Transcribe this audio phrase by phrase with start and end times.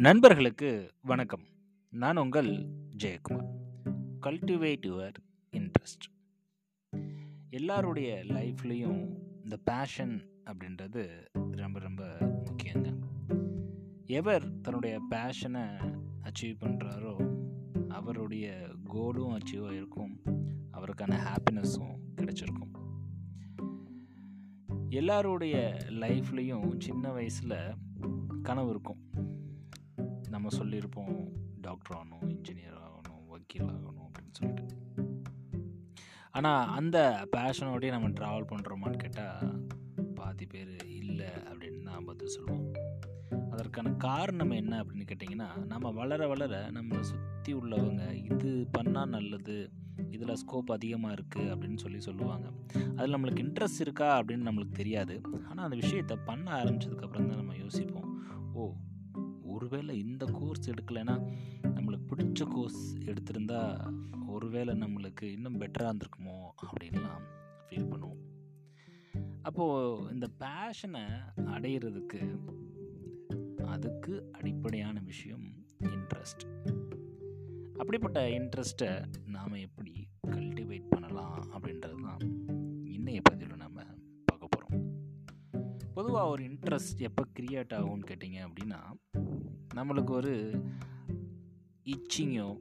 [0.00, 1.42] நண்பர்களுக்கு வணக்கம்.
[1.90, 2.66] நான் உங்கள்
[2.96, 3.48] ஜெயக்குமார்.
[4.20, 5.14] கல்டிவேட் யுவர்
[5.52, 6.28] இன்ட்ரெஸ்ட்
[7.50, 12.98] எல்லாருடைய லைஃப்லேயும் இந்த பேஷன் அப்படின்றது ரொம்ப ரொம்ப முக்கியங்க.
[14.06, 15.92] எவர் தன்னுடைய பேஷனை
[16.22, 17.38] அச்சீவ் பண்ணுறாரோ
[17.88, 20.20] அவருடைய கோலும் அச்சீவ் ஆகிருக்கும்
[20.72, 22.72] அவருக்கான ஹாப்பினஸும் கிடைச்சிருக்கும்.
[24.88, 27.74] எல்லாருடைய லைஃப்லேயும் சின்ன வயசில்
[28.42, 29.08] கனவு இருக்கும்.
[30.40, 31.16] நம்ம சொல்லியிருப்போம்
[31.60, 34.76] டாக்டர் ஆகணும் இன்ஜினியர் ஆகணும் வக்கீல் ஆகணும் அப்படின்னு சொல்லிட்டு.
[36.30, 39.66] ஆனால் அந்த பேஷனோடய நம்ம ட்ராவல் பண்ணுறோமான்னு கேட்டால்
[40.14, 42.72] பாதி பேர் இல்லை அப்படின்னு தான் பதில் சொல்லுவோம்
[43.50, 49.70] அதற்கான காரணம் என்ன அப்படின்னு கேட்டிங்கன்னா நம்ம வளர வளர நம்மளை சுற்றி உள்ளவங்க இது பண்ணால் நல்லது
[50.10, 52.50] இதில் ஸ்கோப் அதிகமாக இருக்குது அப்படின்னு சொல்லி சொல்லுவாங்க.
[52.96, 55.20] அதில் நம்மளுக்கு இன்ட்ரெஸ்ட் இருக்கா அப்படின்னு நம்மளுக்கு தெரியாது.
[55.48, 58.08] ஆனால் அந்த விஷயத்தை பண்ண ஆரம்பித்ததுக்கப்புறம் தான் நம்ம யோசிப்போம்.
[58.54, 58.74] ஓ
[59.60, 61.14] ஒருவேளை இந்த கோர்ஸ் எடுக்கலைன்னா
[61.62, 63.58] நம்மளுக்கு பிடிச்ச கோர்ஸ் எடுத்திருந்தா
[64.26, 67.24] ஒருவேளை நம்மளுக்கு இன்னும் பெட்டராக இருந்திருக்குமோ அப்படின்லாம்
[67.66, 68.20] ஃபீல் பண்ணுவோம்.
[69.42, 71.02] அப்போது இந்த பேஷனை
[71.46, 72.20] அடையிறதுக்கு
[73.66, 75.46] அதுக்கு அடிப்படையான விஷயம்
[75.88, 76.44] இன்ட்ரெஸ்ட்
[77.76, 78.90] அப்படிப்பட்ட இன்ட்ரெஸ்ட்டை
[79.26, 79.94] நாம் எப்படி
[80.30, 82.24] கல்டிவேட் பண்ணலாம் அப்படின்றது தான்
[82.88, 83.78] இன்னைய பதிவில் நம்ம
[84.24, 84.86] பார்க்க போகிறோம்
[85.92, 88.80] பொதுவாக ஒரு இன்ட்ரெஸ்ட் எப்போ க்ரியேட் ஆகும்னு கேட்டிங்க அப்படின்னா
[89.74, 90.64] நம்மளுக்கு ஒரு
[91.84, 92.60] இச்சிங்கோ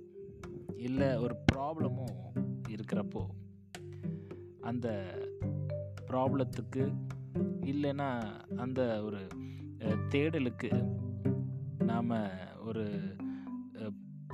[0.78, 2.08] இல்லை ஒரு ப்ராப்ளமோ
[2.70, 3.26] இருக்கிறப்போ
[4.62, 4.88] அந்த
[6.08, 6.94] ப்ராப்ளத்துக்கு
[7.62, 9.28] இல்லைன்னா அந்த ஒரு
[10.10, 10.72] தேடலுக்கு
[11.84, 12.10] நாம்
[12.60, 13.16] ஒரு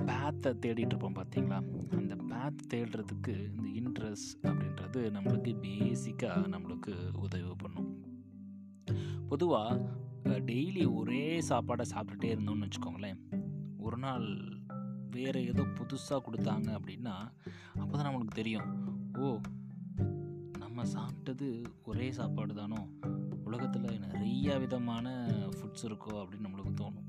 [0.00, 1.58] பேத்தை தேடிட்டு இருப்போம் பார்த்தீங்களா
[1.96, 8.04] அந்த பேத் தேடுறதுக்கு இந்த இன்ட்ரெஸ்ட் அப்படின்றது நம்மளுக்கு பேசிக்காக நம்மளுக்கு உதவி பண்ணும்.
[9.28, 9.90] பொதுவாக
[10.26, 13.18] டெய்லி ஒரே சாப்பாடை சாப்பிட்டுட்டே இருந்தோம்னு வச்சுக்கோங்களேன்.
[13.78, 14.58] ஒரு நாள்
[15.10, 17.14] வேறு ஏதோ புதுசாக கொடுத்தாங்க அப்படின்னா
[17.78, 18.68] அப்போ தான் நம்மளுக்கு தெரியும்.
[19.18, 19.38] ஓ
[20.58, 22.88] நம்ம சாப்பிட்டது ஒரே சாப்பாடு தானோ?
[23.44, 27.06] உலகத்தில் நிறைய விதமான ஃபுட்ஸ் இருக்கோ அப்படின்னு நம்மளுக்கு தோணும்.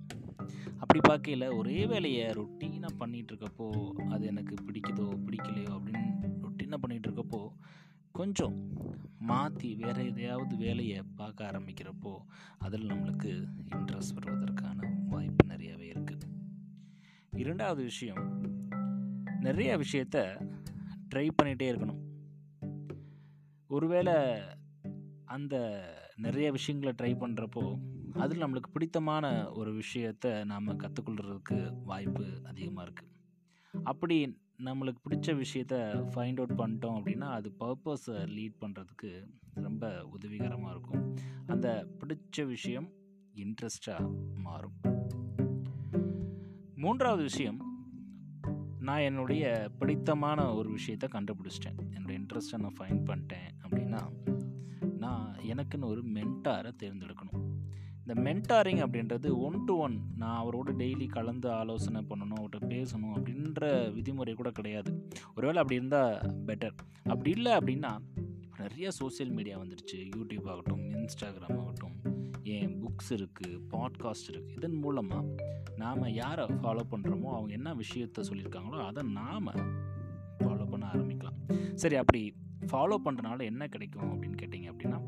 [0.78, 6.12] அப்படி பார்க்கையில் ஒரே வேலையை ரொட்டீனாக பண்ணிகிட்டு இருக்கப்போ அது எனக்கு பிடிக்குதோ பிடிக்கலையோ அப்படின்னு
[6.44, 7.50] ரொட்டீனாக பண்ணிகிட்டு இருக்கப்போ
[8.18, 8.70] கொஞ்சம்
[9.20, 12.18] மாற்றி வேறு எதையாவது வேலையை பார்க்க ஆரம்பிக்கிறப்போ
[12.58, 16.26] அதில் நம்மளுக்கு இன்ட்ரெஸ்ட் வருவதற்கான வாய்ப்பு நிறையவே இருக்குது
[17.32, 18.42] இரண்டாவது விஷயம்
[19.40, 20.48] நிறைய விஷயத்த
[21.16, 22.00] ட்ரை பண்ணிகிட்டே இருக்கணும்.
[23.68, 24.14] ஒருவேளை
[25.26, 25.56] அந்த
[26.16, 27.80] நிறைய விஷயங்களை ட்ரை பண்ணுறப்போ
[28.14, 33.12] அதில் நம்மளுக்கு பிடித்தமான ஒரு விஷயத்தை நாம் கற்றுக்கொள்கிறதுக்கு வாய்ப்பு அதிகமாக இருக்குது
[33.84, 35.76] அப்படி நம்மளுக்கு பிடிச்ச விஷயத்த
[36.14, 41.16] ஃபைண்ட் அவுட் பண்ணிட்டோம் அப்படின்னா அது பர்பஸை லீட் பண்ணுறதுக்கு ரொம்ப உதவிகரமாக இருக்கும்.
[41.48, 42.90] அந்த பிடிச்ச விஷயம்
[43.36, 44.74] இன்ட்ரெஸ்டாக மாறும்.
[46.76, 47.62] மூன்றாவது விஷயம்
[48.80, 51.78] நான் என்னுடைய பிடித்தமான ஒரு விஷயத்தை கண்டுபிடிச்சிட்டேன்.
[51.94, 54.02] என்னுடைய இன்ட்ரெஸ்ட்டை நான் ஃபைண்ட் பண்ணிட்டேன் அப்படின்னா
[54.98, 57.46] நான் எனக்குன்னு ஒரு மென்டாரை தேர்ந்தெடுக்கணும்.
[58.08, 63.62] இந்த மென்டாரிங் அப்படின்றது ஒன் டு ஒன் நான் அவரோட டெய்லி கலந்து ஆலோசனை பண்ணணும் அவர்கிட்ட பேசணும் அப்படின்ற
[63.96, 65.08] விதிமுறை கூட கிடையாது.
[65.36, 66.14] ஒருவேளை அப்படி இருந்தால்
[66.46, 68.00] பெட்டர் அப்படி இல்லை அப்படின்னா
[68.58, 71.96] நிறைய சோசியல் மீடியா வந்துடுச்சு யூடியூப் ஆகட்டும் இன்ஸ்டாகிராம் ஆகட்டும்
[72.44, 75.36] ஏன் புக்ஸ் இருக்குது பாட்காஸ்ட் இருக்குது இதன் மூலமாக
[75.76, 79.54] நாம் யாரை ஃபாலோ பண்ணுறோமோ அவங்க என்ன விஷயத்த சொல்லியிருக்காங்களோ அதை நாம்
[80.40, 81.38] ஃபாலோ பண்ண ஆரம்பிக்கலாம்.
[81.74, 82.34] சரி அப்படி
[82.72, 85.00] ஃபாலோ பண்ணுறனால என்ன கிடைக்கும் அப்படின்னு கேட்டிங்க அப்படின்னா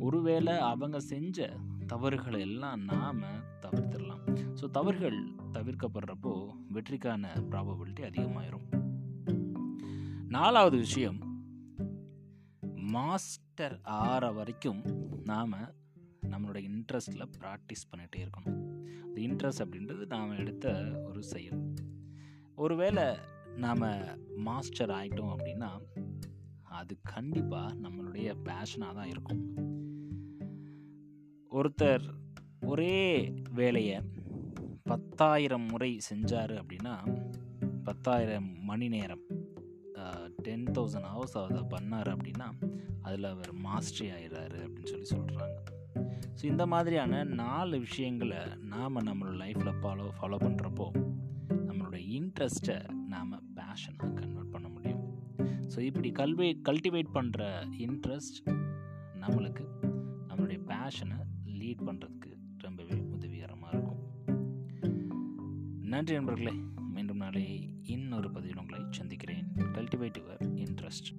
[0.00, 1.56] ஒருவேளை அவங்க செஞ்ச
[1.86, 3.22] தவறுகளை எல்லாம் நாம்
[3.60, 4.52] தவிர்த்திடலாம்.
[4.60, 8.66] ஸோ தவறுகள் தவிர்க்கப்படுறப்போ வெற்றிக்கான ப்ராபபிலிட்டி அதிகமாயிரும்.
[10.28, 11.30] நாலாவது விஷயம்
[12.74, 14.82] மாஸ்டர் ஆற வரைக்கும்
[15.24, 15.52] நாம்
[16.30, 18.60] நம்மளோட இன்ட்ரெஸ்டில் ப்ராக்டிஸ் பண்ணிகிட்டே இருக்கணும்.
[19.06, 21.74] இந்த இன்ட்ரெஸ்ட் அப்படின்றது நாம் எடுத்த ஒரு செயல்.
[22.54, 23.16] ஒருவேளை
[23.56, 23.84] நாம்
[24.36, 25.80] மாஸ்டர் ஆகிட்டோம் அப்படின்னா
[26.62, 29.71] அது கண்டிப்பாக நம்மளுடைய பேஷனாக தான் இருக்கும்.
[31.52, 32.02] ஒருத்தர்
[32.60, 34.00] ஒரே வேலையை
[34.82, 36.94] பத்தாயிரம் முறை செஞ்சார் அப்படின்னா
[37.84, 39.20] பத்தாயிரம் மணி நேரம்
[40.36, 42.48] டென் தௌசண்ட் ஹவர்ஸ் அதை பண்ணார் அப்படின்னா
[43.00, 45.58] அதில் அவர் மாஸ்டரி ஆயிடுறாரு அப்படின்னு சொல்லி சொல்கிறாங்க
[46.40, 50.86] ஸோ இந்த மாதிரியான நாலு விஷயங்களை நாம் நம்மளோட லைஃப்பில் ஃபாலோ ஃபாலோ பண்ணுறப்போ
[51.50, 55.02] நம்மளோட இன்ட்ரெஸ்ட்டை நாம் பேஷனாக கன்வெர்ட் பண்ண முடியும்.
[55.74, 57.42] ஸோ இப்படி கல்வி கல்டிவேட் பண்ணுற
[57.78, 58.38] இன்ட்ரெஸ்ட்
[59.20, 59.64] நம்மளுக்கு
[60.28, 61.18] நம்மளுடைய பேஷனை
[61.62, 64.00] லீட் பண்ணுறதுக்கு ரொம்பவே உதவிகரமாக இருக்கும்.
[65.80, 66.52] நன்றி நண்பர்களே.
[66.90, 69.46] மீண்டும் நாளை இன்னொரு பதிவில் உங்களை சந்திக்கிறேன்.
[69.56, 71.10] Cultivate your interest